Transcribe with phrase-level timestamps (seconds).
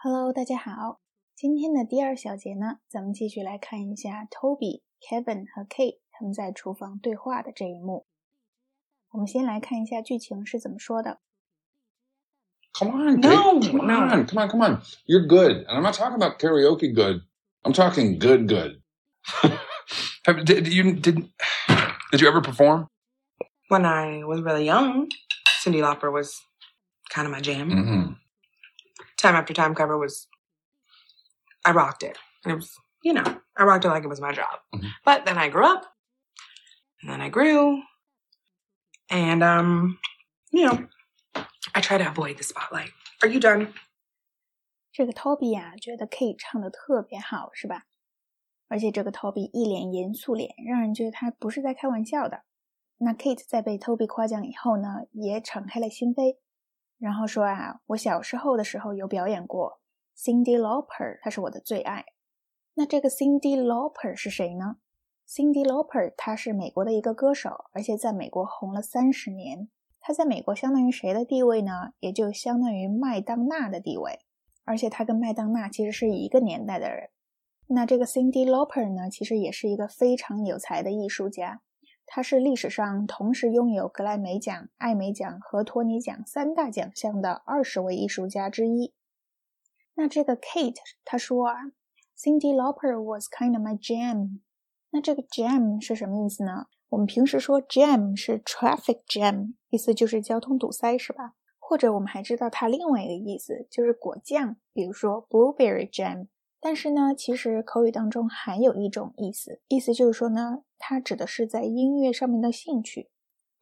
[0.00, 1.00] Hello，大家好。
[1.34, 8.06] 今天的第二小节呢，咱们继续来看一下 Toby、Kevin 和 Kate 他们在厨房对话的这一幕。
[9.10, 11.20] 我们先来看一下剧情是怎么说的。
[12.72, 13.70] Come on, No, Kate.
[13.70, 13.94] come no.
[13.94, 14.82] on, come on, come on.
[15.06, 17.22] You're good, and I'm not talking about karaoke good.
[17.64, 18.82] I'm talking good, good.
[20.24, 21.32] Have, did you did
[22.12, 22.86] did you ever perform?
[23.68, 25.08] When I was really young,
[25.60, 26.40] Cindy Lauper was
[27.10, 27.70] kind of my jam.
[27.70, 28.12] Mm-hmm.
[29.20, 30.28] Time after time cover was,
[31.64, 32.18] I rocked it.
[32.46, 33.24] It was, you know,
[33.56, 34.60] I rocked it like it was my job.
[34.74, 34.90] Mhm.
[35.04, 35.84] But then I grew up,
[37.02, 37.82] and then I grew,
[39.10, 39.98] and um,
[40.50, 40.88] you know,
[41.74, 42.92] I try to avoid the spotlight.
[43.22, 43.72] Are you done?
[44.92, 47.84] 这个 Toby 呀、觉得 Kate 唱的特别好，是吧？
[48.68, 52.44] 而且这个 Toby 一脸严肃脸，让人觉得他不是在开玩笑的。
[52.98, 56.38] 那 Kate 在被 Toby 夸奖以后呢，也敞开了心扉，
[57.01, 59.79] 然后说啊，我小时候的时候有表演过
[60.15, 62.05] Cindy Lauper，她是我的最爱。
[62.75, 64.77] 那这个 Cindy Lauper 是谁呢
[65.27, 69.67] ？Cindy Lauper 她是美国的一个歌手，而且在美国红了三十年。
[69.99, 71.93] 她在美国相当于谁的地位呢？
[71.99, 74.19] 也就相当于麦当娜的地位。
[74.63, 77.09] 而且他跟麦当娜其实是一个年代的人。
[77.65, 81.61] 那这个 Cindy Lauper 呢，其实也是一个非常有才的艺术家。
[82.13, 88.93] 他是历史上同时拥有格莱美奖、艾美奖和托尼奖三大奖项的二十位艺术家之一。
[89.93, 91.55] 那这个 Kate 他说啊
[92.17, 94.41] ，Cindy Lauper was kind of my jam。
[94.89, 96.65] 那这个 jam 是什么意思呢？
[96.89, 101.35] 我们平时说 jam 是 traffic jam，意思就是交通堵塞，是吧？
[101.59, 106.27] 或者我们还知道它另外一个意思就是果酱，比如说 blueberry jam。
[106.63, 113.09] 但是呢，其实口语当中还有一种意思，意思就是说呢，它指的是在音乐上面的兴趣。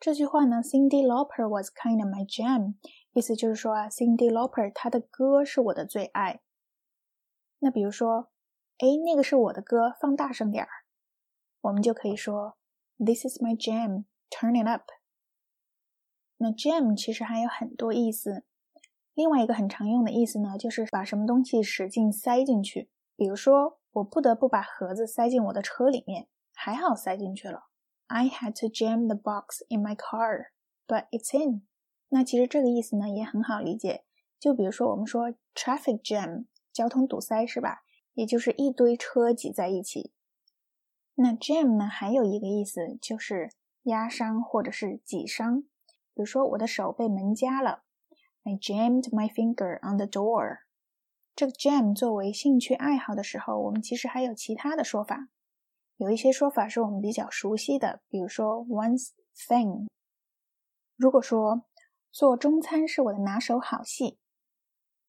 [0.01, 2.75] 这句话呢，Cindy Lauper was kind of my jam，
[3.13, 6.41] 意思就是说啊，Cindy Lauper 她的歌是我的最爱。
[7.59, 8.29] 那比如说，
[8.79, 10.69] 哎，那个是我的歌，放大声点儿，
[11.61, 12.57] 我们就可以说
[12.97, 14.89] This is my jam，turn it up。
[16.37, 18.43] 那 jam 其实还有很多意思，
[19.19, 22.89] 另外一个很常用的意思呢，就是把什么东西使劲塞进去。
[23.17, 27.65] 比如说，我不得不把盒子塞进我的车里面，还好塞进去了。
[28.07, 30.51] I had to jam the box in my car,
[30.87, 31.67] but it's in。
[32.07, 34.05] 那其实这个意思呢也很好理解，
[34.39, 37.81] 就比如说我们说 traffic jam，交通堵塞是吧？
[38.13, 40.13] 也就是一堆车挤在一起。
[41.15, 43.49] 那 jam 呢还有一个意思就是
[43.83, 45.63] 压伤或者是挤伤。
[46.13, 47.83] 比如说，我的手被门夹了
[48.43, 50.59] ，I jammed my finger on the door。
[51.35, 55.29] 这个 jam 作为兴趣爱好的时候，我们其实还有其他的说法。
[55.97, 59.87] 有一些说法是我们比较熟悉的，比如说 one's thing。
[60.95, 61.65] 如果说
[62.11, 64.17] 做中餐是我的拿手好戏，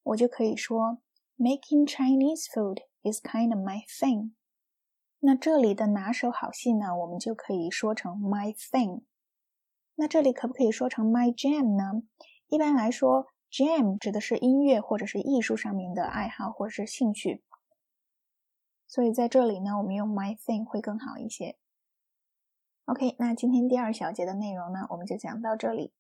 [0.03, 0.99] 我就可以说
[1.37, 4.33] making Chinese food is kind of my thing。
[5.21, 9.03] 那这里的拿手好戏呢，我们就可以说成 my thing。
[9.97, 12.03] 那这里可不可以说成 my jam 呢？
[12.51, 17.45] 一般来说，jam 指的是音乐或者是艺术上面的爱好或者是兴趣，
[18.89, 21.57] 所以在这里呢，我们用 my thing 会更好一些。
[22.87, 25.93] OK，那今天第二小节的内容呢，我们就讲到这里。